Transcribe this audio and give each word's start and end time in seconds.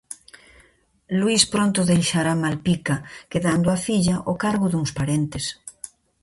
Luís 1.19 1.43
pronto 1.53 1.89
deixará 1.91 2.33
Malpica, 2.43 2.95
quedando 3.31 3.67
a 3.75 3.77
filla 3.87 4.15
ó 4.31 4.33
cargo 4.43 4.65
duns 4.73 4.91
parentes. 4.99 5.45